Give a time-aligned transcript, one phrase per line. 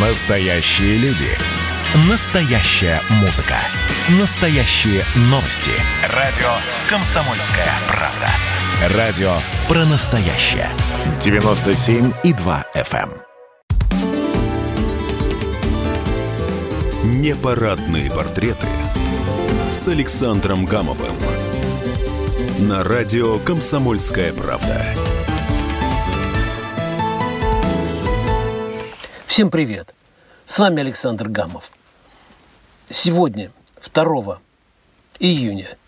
[0.00, 1.26] Настоящие люди.
[2.08, 3.56] Настоящая музыка.
[4.20, 5.72] Настоящие новости.
[6.14, 6.46] Радио
[6.88, 8.96] «Комсомольская правда».
[8.96, 9.32] Радио
[9.66, 10.68] про настоящее.
[11.18, 13.10] 97,2 FM.
[17.02, 17.20] эм.
[17.20, 18.68] Непарадные портреты
[19.72, 21.16] с Александром Гамовым.
[22.60, 24.86] На радио «Комсомольская правда».
[29.38, 29.94] Всем привет!
[30.46, 31.70] С вами Александр Гамов.
[32.90, 33.52] Сегодня,
[33.94, 34.40] 2
[35.20, 35.78] июня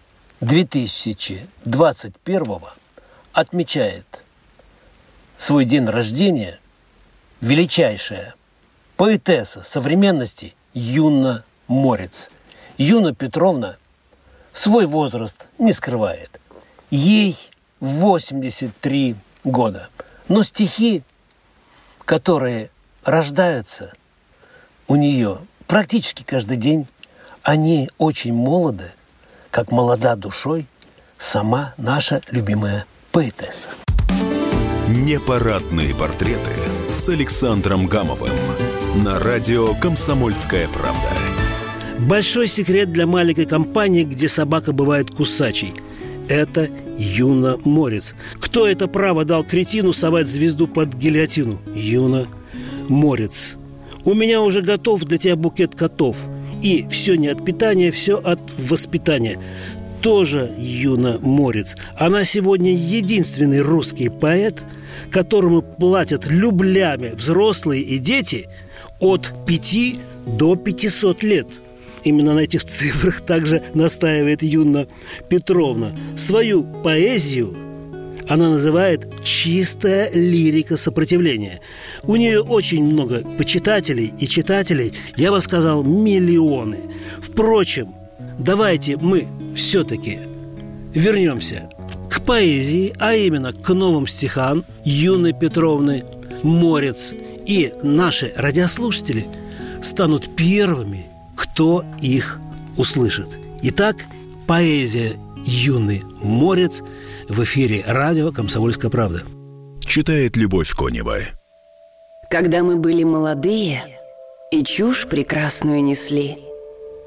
[0.40, 2.58] 2021
[3.32, 4.06] отмечает
[5.36, 6.60] свой день рождения
[7.40, 8.36] величайшая
[8.96, 12.30] поэтесса современности Юна Морец.
[12.78, 13.78] Юна Петровна
[14.52, 16.40] свой возраст не скрывает.
[16.90, 17.36] Ей
[17.80, 19.88] 83 года.
[20.28, 21.02] Но стихи,
[22.04, 22.70] которые
[23.04, 23.92] рождаются
[24.90, 26.86] у нее практически каждый день.
[27.42, 28.90] Они очень молоды,
[29.50, 30.66] как молода душой
[31.16, 33.68] сама наша любимая поэтесса.
[34.88, 36.50] Непарадные портреты
[36.90, 38.30] с Александром Гамовым.
[39.04, 41.08] На радио «Комсомольская правда».
[42.00, 45.72] Большой секрет для маленькой компании, где собака бывает кусачей.
[46.28, 48.16] Это Юна Морец.
[48.40, 51.60] Кто это право дал кретину совать звезду под гильотину?
[51.74, 52.26] Юна
[52.90, 53.56] Морец.
[54.04, 56.18] У меня уже готов для тебя букет котов.
[56.62, 59.38] И все не от питания, все от воспитания.
[60.02, 61.76] Тоже Юна Морец.
[61.96, 64.64] Она сегодня единственный русский поэт,
[65.10, 68.48] которому платят люблями взрослые и дети
[68.98, 69.76] от 5
[70.26, 71.46] до 500 лет.
[72.02, 74.86] Именно на этих цифрах также настаивает Юна
[75.28, 75.92] Петровна.
[76.16, 77.54] Свою поэзию
[78.30, 81.60] она называет «чистая лирика сопротивления».
[82.04, 86.78] У нее очень много почитателей и читателей, я бы сказал, миллионы.
[87.20, 87.92] Впрочем,
[88.38, 90.20] давайте мы все-таки
[90.94, 91.70] вернемся
[92.08, 96.04] к поэзии, а именно к новым стихам Юны Петровны
[96.44, 97.16] Морец.
[97.46, 99.26] И наши радиослушатели
[99.82, 102.38] станут первыми, кто их
[102.76, 103.26] услышит.
[103.62, 103.96] Итак,
[104.46, 105.14] поэзия
[105.44, 106.84] Юны Морец–
[107.30, 109.22] в эфире радио «Комсомольская правда».
[109.82, 111.18] Читает Любовь Конева.
[112.28, 113.84] Когда мы были молодые
[114.50, 116.38] и чушь прекрасную несли,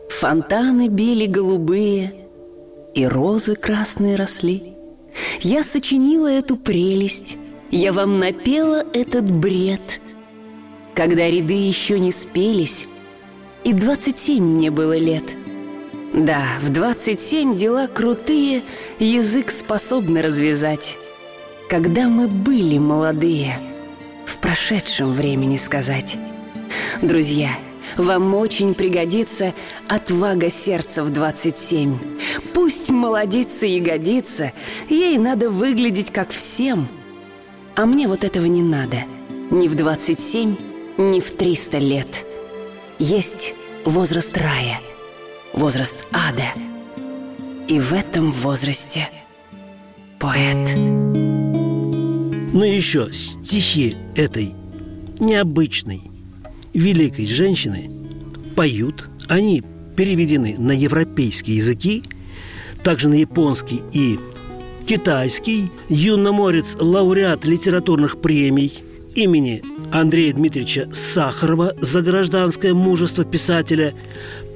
[0.10, 2.14] Фонтаны били голубые,
[2.94, 4.74] и розы красные росли.
[5.42, 7.36] Я сочинила эту прелесть,
[7.70, 10.00] я вам напела этот бред.
[10.94, 12.88] Когда ряды еще не спелись,
[13.64, 15.36] и двадцать семь мне было лет—
[16.14, 18.62] да, в 27 дела крутые
[19.00, 20.98] язык способны развязать.
[21.68, 23.58] Когда мы были молодые,
[24.28, 26.18] в прошедшем времени сказать.
[27.02, 27.50] Друзья,
[27.98, 29.54] вам очень пригодится
[29.88, 31.98] отвага сердца в 27.
[32.54, 34.52] Пусть молодится и годится,
[34.90, 36.88] ей надо выглядеть как всем.
[37.76, 38.98] А мне вот этого не надо.
[39.50, 40.56] Ни в 27,
[40.98, 42.26] ни в 300 лет.
[43.00, 44.80] Есть возраст рая–
[45.54, 46.48] возраст ада.
[47.68, 49.08] И в этом возрасте
[50.20, 50.78] поэт.
[52.54, 54.54] Ну и еще стихи этой
[55.20, 56.02] необычной,
[56.74, 57.90] великой женщины
[58.56, 59.10] поют.
[59.30, 59.64] Они
[59.96, 62.04] переведены на европейские языки,
[62.84, 64.20] также на японский и
[64.86, 65.72] китайский.
[65.88, 68.84] Юноморец– лауреат литературных премий
[69.16, 73.94] имени Андрея Дмитриевича Сахарова за гражданское мужество писателя,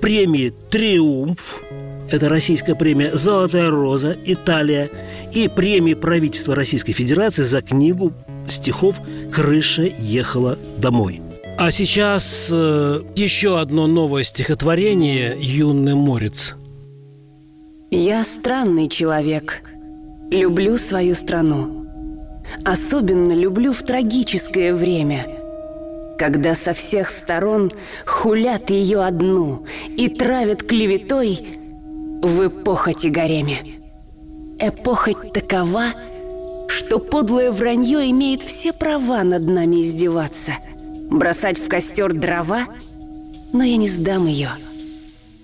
[0.01, 1.61] премии «Триумф»,
[2.09, 4.89] это российская премия «Золотая роза», Италия,
[5.33, 8.13] и премии правительства Российской Федерации за книгу
[8.47, 11.21] стихов «Крыша ехала домой».
[11.57, 16.55] А сейчас э, еще одно новое стихотворение «Юный морец».
[17.89, 19.63] Я странный человек.
[20.29, 21.85] Люблю свою страну.
[22.63, 25.27] Особенно люблю в трагическое время–
[26.17, 27.71] когда со всех сторон
[28.05, 29.65] хулят ее одну
[29.95, 31.59] и травят клеветой
[32.21, 33.59] в эпохоте гареме.
[34.59, 35.85] Эпохоть такова,
[36.67, 40.53] что подлое вранье имеет все права над нами издеваться,
[41.09, 42.65] бросать в костер дрова,
[43.53, 44.49] но я не сдам ее,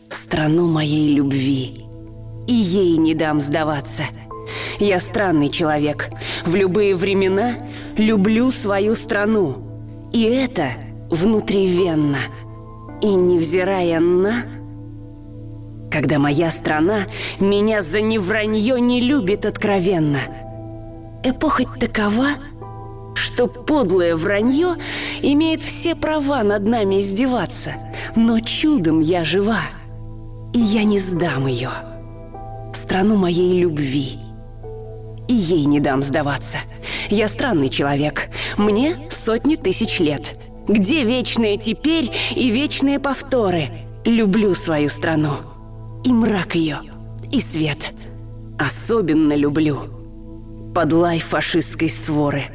[0.09, 1.86] страну моей любви,
[2.47, 4.03] и ей не дам сдаваться.
[4.80, 6.09] Я странный человек,
[6.45, 7.57] в любые времена
[7.95, 9.69] люблю свою страну—
[10.13, 10.74] и это
[11.10, 12.19] внутривенно.
[13.01, 14.45] И невзирая на...
[15.92, 17.07] Когда моя страна
[17.39, 20.19] меня за невранье не любит откровенно.
[21.24, 22.30] Эпоха такова,
[23.15, 24.75] что подлое вранье
[25.21, 27.74] имеет все права над нами издеваться.
[28.16, 29.62] Но чудом я жива,
[30.54, 31.71] и я не сдам ее.
[32.74, 34.19] Страну моей любви.
[35.27, 36.57] И ей не дам сдаваться.
[37.09, 38.29] Я странный человек.
[38.57, 40.35] Мне сотни тысяч лет.
[40.67, 43.69] Где вечные теперь и вечные повторы?
[44.05, 45.33] Люблю свою страну.
[46.05, 46.79] И мрак ее,
[47.31, 47.94] и свет.
[48.57, 49.81] Особенно люблю.
[50.73, 52.45] Под лай фашистской своры.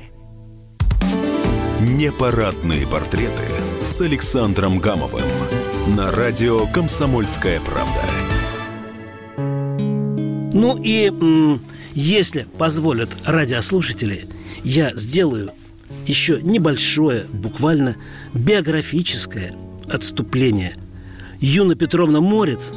[1.81, 3.45] Непарадные портреты
[3.85, 5.23] с Александром Гамовым
[5.97, 8.01] на радио «Комсомольская правда».
[10.53, 11.13] Ну и
[11.93, 14.27] если позволят радиослушатели,
[14.65, 15.53] я сделаю
[16.07, 17.97] еще небольшое, буквально
[18.35, 19.55] биографическое
[19.89, 20.75] отступление.
[21.41, 22.73] Юна Петровна Морец,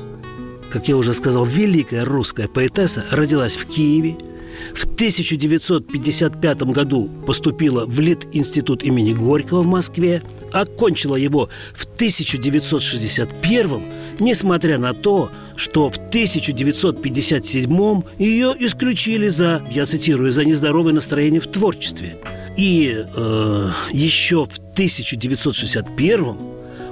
[0.71, 4.17] как я уже сказал, великая русская поэтесса, родилась в Киеве–
[4.73, 13.81] в 1955 году поступила в Лит-институт имени Горького в Москве, окончила его в 1961
[14.19, 15.31] несмотря на то,
[15.61, 22.17] что в 1957 ее исключили за, я цитирую, за нездоровое настроение в творчестве.
[22.57, 26.37] И э, еще в 1961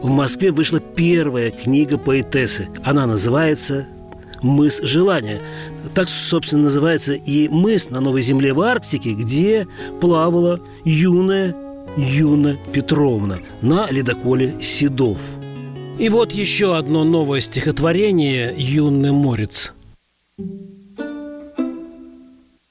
[0.04, 2.68] в Москве вышла первая книга поэтессы.
[2.84, 3.88] Она называется
[4.44, 5.42] «Мыс желания».
[5.96, 9.66] Так, собственно, называется и мыс на Новой Земле в Арктике, где
[10.00, 11.56] плавала юная
[11.98, 15.39] Юна Петровна на ледоколе «Седов».
[16.00, 19.74] И вот еще одно новое стихотворение «Юный морец».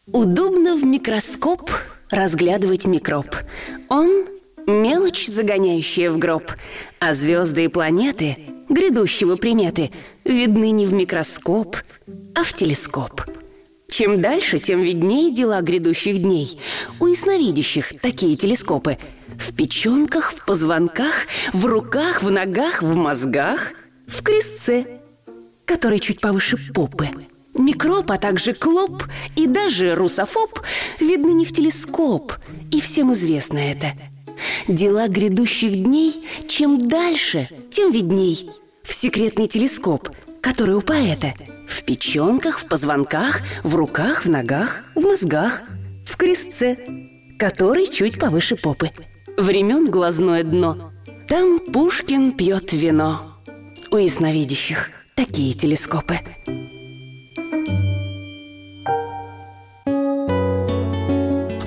[0.07, 1.71] Удобно в микроскоп
[2.11, 3.27] разглядывать микроб.
[3.91, 4.25] Он–
[4.67, 6.51] мелочь, загоняющая в гроб,
[7.01, 8.39] а звезды и планеты–
[8.71, 9.91] грядущего приметы
[10.25, 11.77] видны не в микроскоп,
[12.35, 13.23] а в телескоп.
[13.91, 16.59] Чем дальше, тем виднее дела грядущих дней.
[17.01, 18.97] У ясновидящих такие телескопы.
[19.39, 23.73] В печенках, в позвонках, в руках, в ногах, в мозгах,
[24.07, 25.01] в крестце,
[25.65, 27.09] который чуть повыше попы.
[27.55, 29.05] Микроб, а также клоп
[29.35, 30.61] и даже русофоб
[31.01, 32.35] видны не в телескоп,
[32.71, 33.93] и всем известно это–
[34.67, 38.51] Дела грядущих дней чем дальше, тем видней.
[38.83, 40.09] В секретный телескоп,
[40.41, 41.35] который у поэта.
[41.69, 45.63] В печенках, в позвонках, в руках, в ногах, в мозгах,
[46.07, 46.79] в крестце,
[47.39, 48.91] который чуть повыше попы.
[49.39, 50.91] Времен глазное дно.
[51.29, 53.21] Там Пушкин пьет вино.
[53.89, 56.19] У ясновидящих такие телескопы.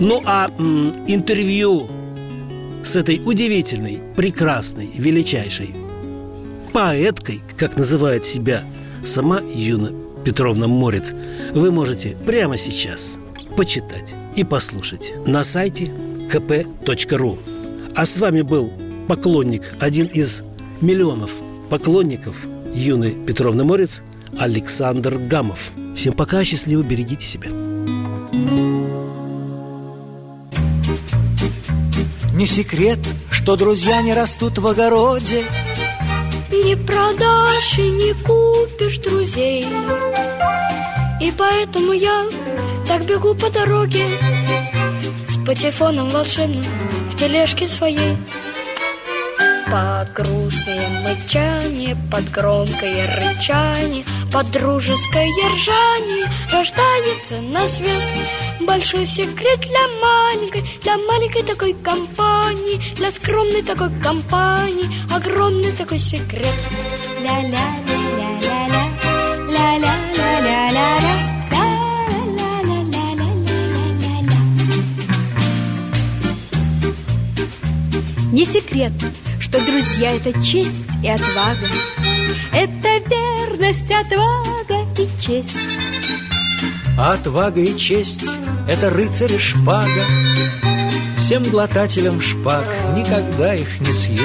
[0.02, 1.90] Ну а м, интервью
[2.84, 5.74] с этой удивительной, прекрасной, величайшей
[6.74, 8.66] поэткой, как называет себя
[9.06, 9.92] сама Юна
[10.26, 11.14] Петровна Морец,
[11.54, 13.18] вы можете прямо сейчас
[13.56, 15.86] почитать и послушать на сайте
[16.30, 17.40] kp.ru.
[17.94, 18.72] А с вами был
[19.08, 20.44] поклонник, один из
[20.80, 21.32] миллионов
[21.70, 22.38] поклонников
[22.74, 24.02] Юны Петровны Морец,
[24.40, 25.72] Александр Гамов.
[25.96, 27.50] Всем пока, счастливо, берегите себя.
[32.34, 33.00] Не секрет,
[33.30, 35.44] что друзья не растут в огороде
[36.50, 39.68] Не продашь и не купишь друзей
[41.22, 42.26] И поэтому я
[42.88, 44.08] так бегу по дороге
[45.28, 46.64] С патефоном волшебным
[47.22, 48.18] тележке своей
[49.68, 58.02] под грустное мычание, под громкое рычание, под дружеское ржание рождается на свет
[58.62, 66.56] большой секрет для маленькой, для маленькой такой компании, для скромной такой компании, огромный такой секрет.
[67.20, 67.81] Ля-ля-ля-ля-ля-ля,
[78.32, 78.94] Не секрет,
[79.42, 80.72] что друзья— это честь
[81.04, 81.68] и отвага,
[82.54, 85.54] Это верность, отвага и честь.
[86.98, 88.24] А отвага и честь—
[88.70, 90.06] это рыцарь и шпага.
[91.18, 94.24] Всем глотателям шпаг никогда их не съесть.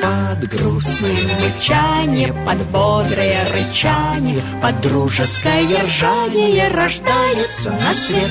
[0.00, 8.30] Под грустное мычание, под бодрое рычание, Под дружеское ржание рождается на свет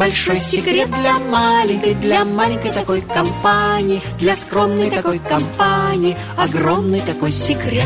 [0.00, 7.84] Большой секрет для маленькой, для маленькой такой компании, Для скромной такой компании, огромный такой секрет.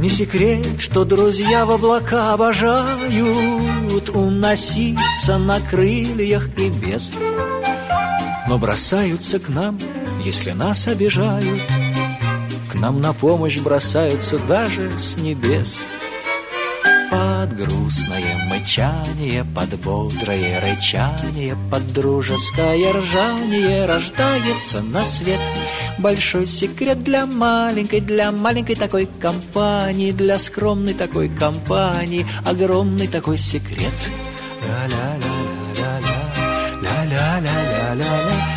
[0.00, 7.12] Не секрет, что друзья в облака обожают Уноситься на крыльях и без
[8.48, 9.78] Но бросаются к нам
[10.24, 11.60] если нас обижают,
[12.72, 15.78] К нам на помощь бросаются даже с небес
[17.10, 25.38] под грустное мычание, под бодрое рычание, под дружеское ржание рождается на свет
[25.98, 33.92] большой секрет для маленькой, для маленькой такой компании, для скромной такой компании, огромный такой секрет.
[34.62, 36.24] Ля-ля-ля-ля-ля-ля,
[36.82, 38.53] ля-ля-ля-ля-ля-ля.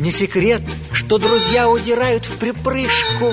[0.00, 3.32] Не секрет, что друзья удирают в припрыжку,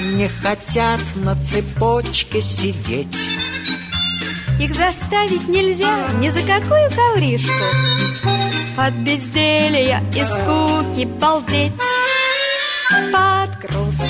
[0.00, 3.30] Не хотят на цепочке сидеть.
[4.60, 7.64] Их заставить нельзя ни за какую ковришку
[8.76, 11.72] От безделия и скуки балдеть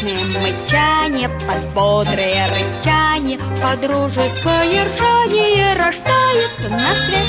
[0.02, 7.26] грустное мычание, под бодрое рычание Под дружеское ржание рождается на свет.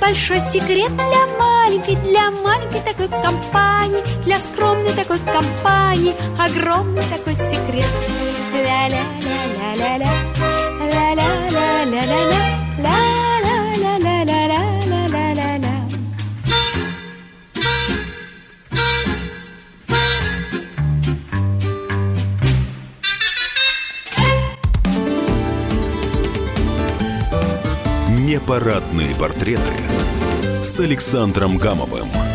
[0.00, 7.90] Большой секрет для маленькой, для маленькой такой компании Для скромной такой компании Огромный такой секрет.
[8.52, 10.12] Ля-ля-ля-ля-ля-ля
[10.92, 13.03] Ля-ля-ля-ля-ля-ля
[28.54, 29.62] Непарадные портреты
[30.62, 32.33] с Александром Гамовым.